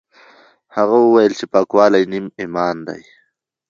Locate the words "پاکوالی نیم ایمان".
1.53-2.75